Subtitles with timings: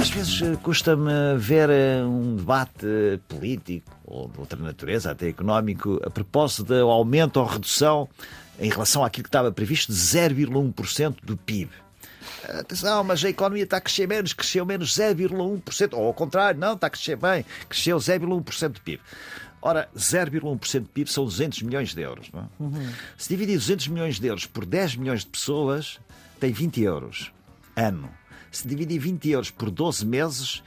[0.00, 6.00] Às vezes eh, custa-me ver eh, um debate político ou de outra natureza, até económico,
[6.04, 8.08] a propósito do aumento ou redução
[8.58, 11.70] em relação àquilo que estava previsto de 0,1% do PIB.
[12.48, 16.74] Atenção, mas a economia está a crescer menos, cresceu menos 0,1%, ou ao contrário, não,
[16.74, 19.00] está a crescer bem, cresceu 0,1% do PIB.
[19.60, 22.30] Ora, 0,1% do PIB são 200 milhões de euros.
[22.32, 22.46] Não é?
[22.60, 22.92] uhum.
[23.16, 25.98] Se dividir 200 milhões de euros por 10 milhões de pessoas,
[26.38, 27.32] tem 20 euros
[27.78, 28.10] ano.
[28.50, 30.62] Se dividir 20 euros por 12 meses,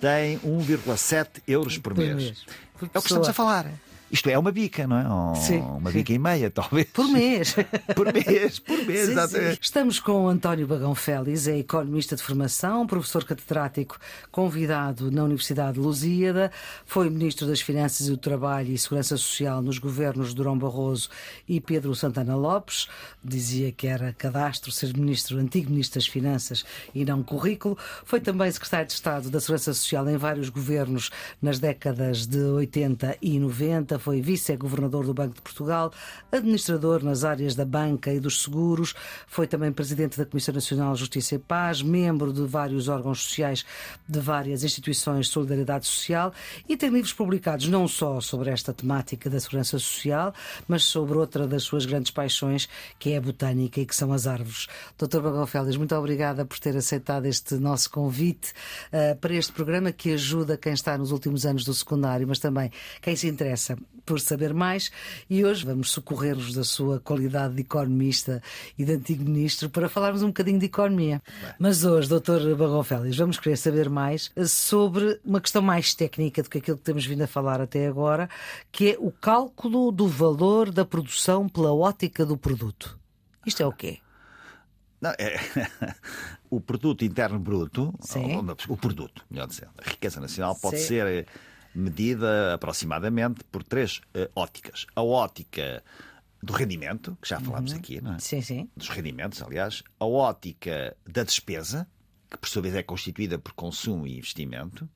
[0.00, 2.16] tem 1,7 euros por, por mês.
[2.16, 2.44] mês.
[2.78, 3.70] Por é o que estamos a falar.
[4.10, 5.08] Isto é uma bica, não é?
[5.08, 6.14] Ou sim, uma bica sim.
[6.14, 6.86] e meia, talvez.
[6.92, 7.56] Por mês.
[7.94, 9.58] por mês, por mês, sim, exatamente.
[9.60, 13.98] Estamos com António Bagão Félix, é economista de formação, professor catedrático
[14.30, 16.52] convidado na Universidade de Lusíada,
[16.84, 21.08] foi ministro das Finanças e do Trabalho e Segurança Social nos governos de Durão Barroso
[21.48, 22.86] e Pedro Santana Lopes.
[23.24, 27.76] Dizia que era cadastro ser ministro, antigo ministro das Finanças e não currículo.
[28.04, 31.10] Foi também secretário de Estado da Segurança Social em vários governos
[31.42, 35.92] nas décadas de 80 e 90 foi vice-governador do Banco de Portugal,
[36.30, 38.94] administrador nas áreas da banca e dos seguros,
[39.26, 43.64] foi também presidente da Comissão Nacional de Justiça e Paz, membro de vários órgãos sociais
[44.08, 46.32] de várias instituições de solidariedade social
[46.68, 50.32] e tem livros publicados não só sobre esta temática da segurança social,
[50.66, 54.26] mas sobre outra das suas grandes paixões, que é a botânica e que são as
[54.26, 54.66] árvores.
[54.98, 55.20] Dr.
[55.20, 58.52] Bagão Félix, muito obrigada por ter aceitado este nosso convite
[58.92, 62.70] uh, para este programa que ajuda quem está nos últimos anos do secundário, mas também
[63.00, 64.90] quem se interessa por saber mais
[65.28, 68.40] e hoje vamos socorrer-nos da sua qualidade de economista
[68.78, 71.20] e de antigo ministro para falarmos um bocadinho de economia.
[71.58, 76.48] Mas hoje, doutor Bagão Félix, vamos querer saber mais sobre uma questão mais técnica do
[76.48, 78.30] que aquilo que temos vindo a falar até agora,
[78.70, 82.96] que é o cálculo do valor da produção pela ótica do produto.
[83.44, 83.98] Isto é o quê?
[85.00, 85.36] Não, é,
[86.48, 90.86] o produto interno bruto, ou, o produto, melhor dizendo, a riqueza nacional pode Sim.
[90.86, 91.26] ser
[91.76, 94.86] medida aproximadamente por três uh, óticas.
[94.94, 95.82] A ótica
[96.42, 97.78] do rendimento, que já falámos uhum.
[97.78, 98.18] aqui, não é?
[98.18, 98.70] Sim, sim.
[98.76, 99.82] Dos rendimentos, aliás.
[99.98, 101.88] A ótica da despesa,
[102.30, 104.88] que por sua vez é constituída por consumo e investimento.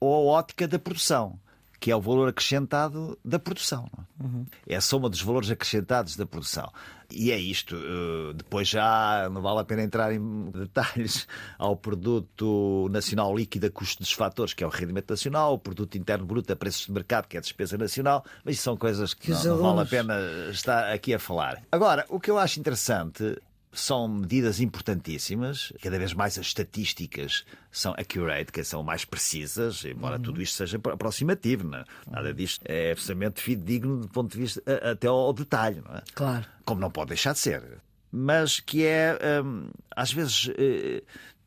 [0.00, 1.38] Ou a ótica da produção,
[1.84, 3.86] que é o valor acrescentado da produção.
[4.18, 4.46] Uhum.
[4.66, 6.72] É a soma dos valores acrescentados da produção.
[7.10, 7.76] E é isto.
[7.76, 11.28] Eh, depois já não vale a pena entrar em detalhes
[11.58, 15.98] ao produto nacional líquido a custo dos fatores, que é o rendimento nacional, o produto
[15.98, 19.12] interno bruto a preços de mercado, que é a despesa nacional, mas isso são coisas
[19.12, 20.14] que, que não, não vale a pena
[20.50, 21.62] estar aqui a falar.
[21.70, 23.36] Agora, o que eu acho interessante
[23.74, 25.72] são medidas importantíssimas.
[25.82, 30.22] Cada vez mais as estatísticas são accurate, que são mais precisas, embora uhum.
[30.22, 31.64] tudo isto seja aproximativo.
[31.64, 31.84] Não é?
[32.10, 35.82] Nada disto é absolutamente fidedigno do ponto de vista até ao detalhe.
[35.86, 36.02] Não é?
[36.14, 36.46] Claro.
[36.64, 37.62] Como não pode deixar de ser.
[38.10, 40.50] Mas que é, hum, às vezes.
[40.56, 41.02] Eh,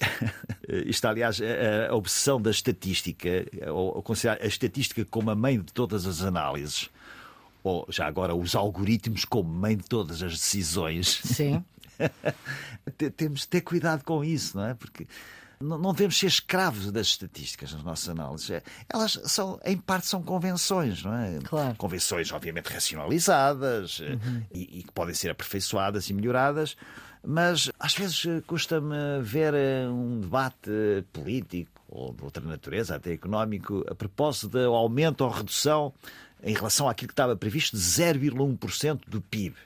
[0.86, 1.40] isto, aliás,
[1.90, 3.28] a obsessão da estatística,
[3.72, 6.88] ou considerar a estatística como a mãe de todas as análises,
[7.64, 11.20] ou já agora os algoritmos como mãe de todas as decisões.
[11.24, 11.64] Sim.
[13.16, 14.74] Temos de ter cuidado com isso, não é?
[14.74, 15.06] Porque
[15.60, 18.50] não devemos ser escravos das estatísticas nas nossas análises.
[18.50, 21.38] É, elas são, em parte, são convenções, não é?
[21.42, 21.74] Claro.
[21.76, 24.42] Convenções, obviamente, racionalizadas eh, uhum.
[24.52, 26.76] e, e, que podem ser aperfeiçoadas e melhoradas,
[27.26, 30.70] mas às vezes eh, custa-me ver eh, um debate
[31.12, 35.92] político ou de outra natureza, até económico, a propósito do aumento ou redução
[36.42, 39.56] em relação àquilo que estava previsto de 0,1% do PIB.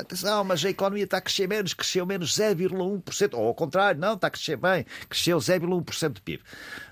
[0.00, 4.14] Atenção, mas a economia está a crescer menos, cresceu menos 0,1%, ou ao contrário, não,
[4.14, 6.42] está a crescer bem, cresceu 0,1% do PIB.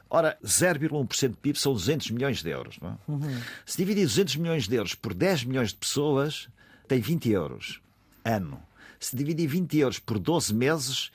[0.09, 2.79] Ora, 0,1% do PIB são 200 milhões de euros.
[2.81, 2.97] Não é?
[3.09, 3.41] uhum.
[3.65, 6.49] Se dividir 200 milhões de euros por 10 milhões de pessoas,
[6.87, 7.81] tem 20 euros
[8.25, 8.61] ano.
[9.01, 11.11] Se dividir 20 euros por 12 meses,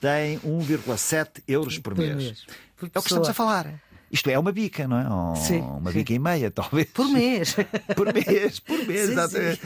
[0.00, 2.16] tem 1,7 euros por, por mês.
[2.16, 2.46] mês.
[2.76, 3.80] Por é o que estamos a falar.
[4.10, 5.08] Isto é uma bica, não é?
[5.08, 5.98] Ou sim, uma sim.
[5.98, 6.88] bica e meia, talvez.
[6.90, 7.56] Por mês.
[7.96, 9.62] por mês, por mês, sim, exatamente.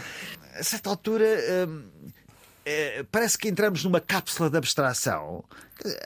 [0.58, 1.26] A certa altura.
[1.68, 1.82] Hum,
[2.68, 5.44] é, parece que entramos numa cápsula de abstração.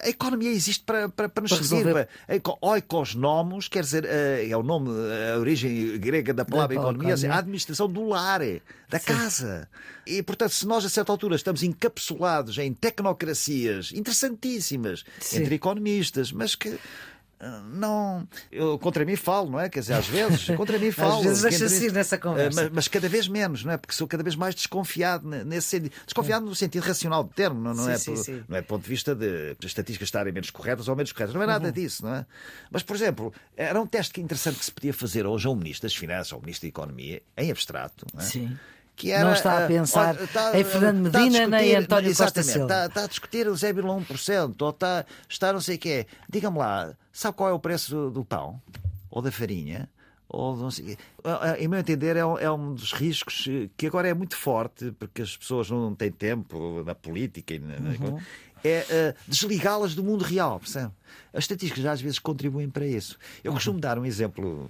[0.03, 2.09] A economia existe para, para, para nos para seguir.
[2.61, 4.91] Oikos nomos, quer dizer, eh, é o nome,
[5.33, 8.41] a origem grega da palavra da economia, é a administração do lar,
[8.91, 9.07] da Sim.
[9.07, 9.69] casa.
[10.07, 15.39] E, portanto, se nós, a certa altura, estamos encapsulados em tecnocracias interessantíssimas Sim.
[15.39, 16.79] entre economistas, mas que
[17.73, 18.29] não.
[18.53, 19.69] Eu contra mim falo, não é?
[19.69, 21.19] Quer dizer, às vezes, contra mim falo.
[21.19, 22.63] às vezes acho assim nessa conversa.
[22.63, 23.77] Mas, mas, cada vez menos, não é?
[23.77, 25.93] Porque sou cada vez mais desconfiado nesse sentido.
[26.05, 27.99] Desconfiado no sentido racional do termo, não, não sim, é?
[27.99, 28.43] Sim, por, sim.
[28.49, 31.35] Não é do ponto de vista de, estatísticas estarem menos corretas ou menos corretas.
[31.35, 31.73] Não é nada uhum.
[31.73, 32.27] disso, não é?
[32.71, 35.89] Mas, por exemplo, era um teste interessante que se podia fazer hoje a um Ministro
[35.89, 38.25] das Finanças ou um Ministro da Economia, em abstrato, não é?
[38.25, 38.57] Sim.
[39.01, 42.43] Que era, não está a pensar uh, está, em Fernando Medina discutir, nem António Costa
[42.43, 42.65] Silva.
[42.65, 46.07] Está, está, a discutir o 0,1% ou está, está não sei o quê.
[46.29, 48.61] Diga-me lá, sabe qual é o preço do, do pão?
[49.11, 49.89] Ou da farinha?
[50.29, 50.99] Ou não sei,
[51.59, 55.23] em meu entender, é um, é um, dos riscos que agora é muito forte, porque
[55.23, 58.21] as pessoas não têm tempo na política, uhum.
[58.63, 60.93] é uh, desligá-las do mundo real, percebe?
[61.33, 63.19] As estatísticas às vezes contribuem para isso.
[63.43, 64.69] Eu costumo dar um exemplo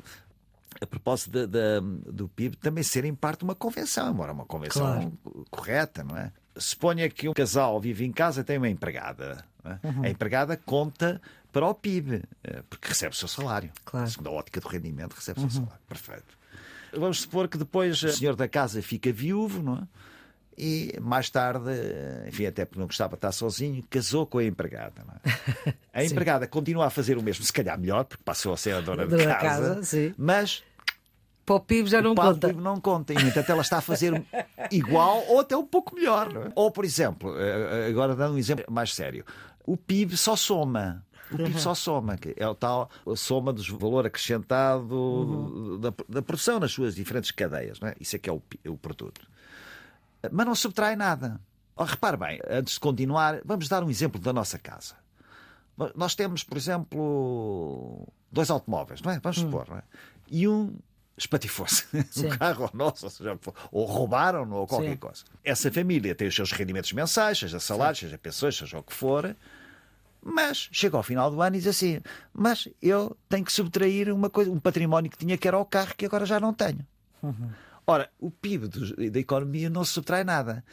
[0.81, 1.81] a propósito de, de,
[2.13, 5.47] do PIB, também ser em parte uma convenção, embora uma convenção claro.
[5.51, 6.33] correta, não é?
[6.57, 9.45] Suponha que um casal vive em casa e tem uma empregada.
[9.65, 9.87] É?
[9.87, 10.05] Uhum.
[10.05, 11.21] A empregada conta
[11.53, 13.71] para o PIB, eh, porque recebe o seu salário.
[13.85, 14.09] Claro.
[14.09, 15.67] Segundo a ótica do rendimento, recebe o seu uhum.
[15.67, 15.85] salário.
[15.89, 16.39] Perfeito.
[16.93, 19.83] Vamos supor que depois o senhor da casa fica viúvo, não é?
[20.57, 21.71] E mais tarde,
[22.29, 25.03] enfim, até porque não gostava de estar sozinho, casou com a empregada.
[25.65, 25.75] É?
[26.01, 28.81] A empregada continua a fazer o mesmo, se calhar melhor, porque passou a ser a
[28.81, 30.63] dona, de casa, casa mas
[31.45, 32.47] para o PIB já não conta.
[32.47, 33.13] O PIB não conta.
[33.13, 34.25] E, no entanto, ela está a fazer
[34.71, 36.31] igual ou até um pouco melhor.
[36.35, 36.53] É?
[36.55, 39.25] Ou, por exemplo, eh, agora dando um exemplo mais sério,
[39.67, 41.05] o PIB só soma.
[41.33, 45.81] O PIB só soma, que é o tal soma do valor acrescentado uhum.
[45.81, 47.81] da, da, produção nas suas diferentes cadeias.
[47.81, 47.95] Não é?
[48.01, 49.21] Isso é que é o, o produto
[50.31, 51.41] mas não subtrai nada.
[51.77, 54.95] Oh, repare bem, antes de continuar, vamos dar um exemplo da nossa casa.
[55.95, 59.19] Nós temos, por exemplo, dois automóveis, não é?
[59.19, 59.43] Vamos hum.
[59.43, 59.83] supor, não é?
[60.29, 60.77] E um
[61.17, 61.85] espatifou-se
[62.23, 63.39] no carro nosso, ou, seja,
[63.71, 64.97] ou roubaram-no ou qualquer Sim.
[64.97, 65.25] coisa.
[65.45, 69.37] Essa família tem os seus rendimentos mensais, seja salários, seja pensões, seja o que for,
[70.23, 72.01] mas chega ao final do ano e diz assim:
[72.33, 75.95] Mas eu tenho que subtrair uma coisa, um património que tinha que era o carro
[75.97, 76.87] que agora já não tenho.
[77.23, 77.51] Uhum.
[77.91, 80.65] Ora, o PIB do, da economia não se subtrai nada.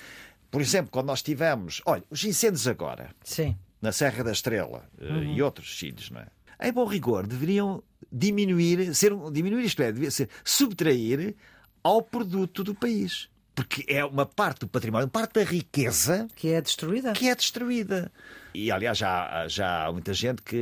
[0.52, 3.58] Por exemplo, quando nós tivemos, olha, os incêndios agora, Sim.
[3.82, 5.34] na Serra da Estrela eh, uhum.
[5.34, 6.28] e outros sítios, não é?
[6.62, 7.82] Em bom rigor, deveriam
[8.12, 11.36] diminuir, ser, diminuir isto é, devia ser subtrair
[11.84, 13.30] ao produto do país.
[13.58, 17.14] Porque é uma parte do património, parte da riqueza que é destruída.
[17.14, 18.12] Que é destruída.
[18.54, 20.56] E, aliás, já, já há muita gente que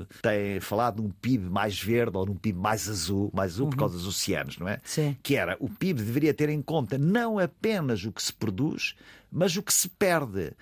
[0.00, 3.70] uh, tem falado num PIB mais verde ou num PIB mais azul, mais azul uhum.
[3.70, 4.80] por causa dos oceanos, não é?
[4.82, 5.14] Sim.
[5.22, 8.94] Que era, o PIB deveria ter em conta não apenas o que se produz,
[9.30, 10.52] mas o que se perde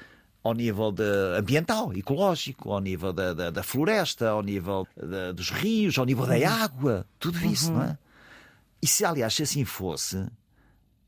[0.43, 1.05] ao nível de,
[1.39, 6.27] ambiental, ecológico, ao nível da, da, da floresta, ao nível da, dos rios, ao nível
[6.27, 6.49] da uhum.
[6.49, 7.79] água, tudo isso, uhum.
[7.79, 7.99] não é?
[8.83, 10.27] E se, aliás, se assim fosse,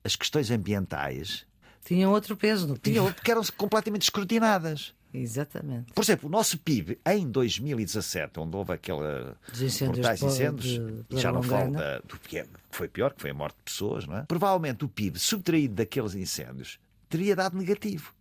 [0.09, 1.47] as questões ambientais
[1.85, 2.97] tinham outro peso no PIB.
[2.97, 4.95] Tinham, porque eram completamente escrutinadas.
[5.13, 5.93] Exatamente.
[5.95, 9.39] Por exemplo, o nosso PIB em 2017, onde houve aquela
[9.87, 13.35] mortais incêndios, de, de, já não falo da, do que foi pior, que foi a
[13.35, 14.23] morte de pessoas, não é?
[14.25, 16.79] Provavelmente o PIB subtraído daqueles incêndios
[17.09, 18.13] teria dado negativo.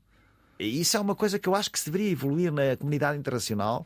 [0.57, 3.85] E isso é uma coisa que eu acho que se deveria evoluir na comunidade internacional,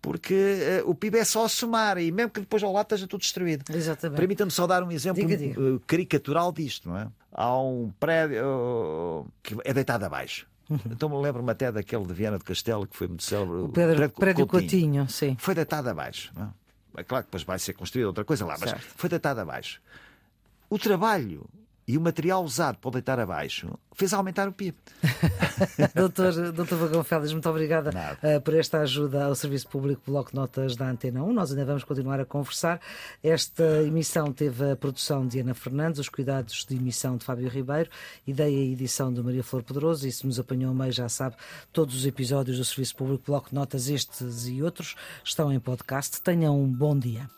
[0.00, 3.20] porque uh, o PIB é só somar e mesmo que depois ao lado esteja tudo
[3.20, 3.64] destruído.
[3.72, 4.18] Exatamente.
[4.18, 5.60] Permita-me só dar um exemplo diga, diga.
[5.60, 7.08] Uh, caricatural disto, não é?
[7.32, 10.46] Há um prédio uh, que é deitado abaixo.
[10.68, 10.78] Uhum.
[10.90, 13.56] Então me lembro-me até daquele de Viana do Castelo que foi muito célebre.
[13.56, 15.04] O Pedro, prédio, prédio Coutinho.
[15.04, 15.36] Coutinho, sim.
[15.38, 16.32] Foi deitado abaixo.
[16.34, 16.54] Não
[16.96, 17.00] é?
[17.00, 19.80] é claro que depois vai ser construída outra coisa lá, mas foi deitado abaixo.
[20.68, 21.44] O trabalho
[21.90, 24.76] e o material usado para o deitar abaixo fez aumentar o PIB.
[25.94, 30.36] doutor, doutor Vagão Félix, muito obrigada uh, por esta ajuda ao Serviço Público Bloco de
[30.36, 31.32] Notas da Antena 1.
[31.32, 32.80] Nós ainda vamos continuar a conversar.
[33.24, 37.90] Esta emissão teve a produção de Ana Fernandes, os cuidados de emissão de Fábio Ribeiro,
[38.24, 40.06] ideia e edição de Maria Flor Poderoso.
[40.06, 41.34] E se nos apanhou meio, já sabe,
[41.72, 44.94] todos os episódios do Serviço Público Bloco de Notas, estes e outros,
[45.24, 46.22] estão em podcast.
[46.22, 47.28] Tenham um bom dia.